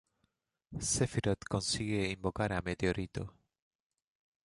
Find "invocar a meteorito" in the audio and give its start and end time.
2.11-3.23